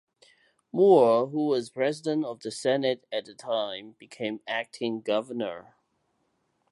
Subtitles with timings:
[0.71, 5.75] Moore, who was president of the Senate at the time, became acting governor.